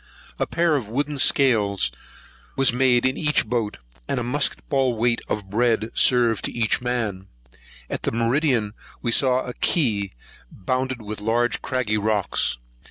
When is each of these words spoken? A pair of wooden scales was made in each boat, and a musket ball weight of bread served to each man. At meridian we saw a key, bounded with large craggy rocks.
A 0.39 0.47
pair 0.47 0.75
of 0.75 0.89
wooden 0.89 1.19
scales 1.19 1.91
was 2.57 2.73
made 2.73 3.05
in 3.05 3.17
each 3.17 3.45
boat, 3.45 3.77
and 4.09 4.19
a 4.19 4.23
musket 4.23 4.67
ball 4.67 4.97
weight 4.97 5.21
of 5.29 5.51
bread 5.51 5.91
served 5.93 6.45
to 6.45 6.51
each 6.51 6.81
man. 6.81 7.27
At 7.87 8.11
meridian 8.11 8.73
we 9.03 9.11
saw 9.11 9.43
a 9.45 9.53
key, 9.53 10.13
bounded 10.49 11.03
with 11.03 11.21
large 11.21 11.61
craggy 11.61 11.99
rocks. 11.99 12.57